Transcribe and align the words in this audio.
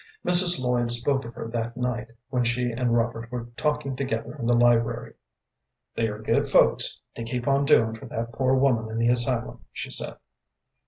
Mrs. 0.25 0.59
Lloyd 0.59 0.89
spoke 0.89 1.25
of 1.25 1.35
her 1.35 1.47
that 1.49 1.77
night, 1.77 2.07
when 2.31 2.43
she 2.43 2.71
and 2.71 2.97
Robert 2.97 3.31
were 3.31 3.49
talking 3.55 3.95
together 3.95 4.33
in 4.35 4.47
the 4.47 4.55
library. 4.55 5.13
"They 5.93 6.07
are 6.07 6.17
good 6.17 6.47
folks, 6.47 6.99
to 7.13 7.23
keep 7.23 7.47
on 7.47 7.65
doing 7.65 7.93
for 7.93 8.07
that 8.07 8.31
poor 8.33 8.55
woman 8.55 8.89
in 8.89 8.97
the 8.97 9.09
asylum," 9.09 9.65
she 9.71 9.91
said. 9.91 10.17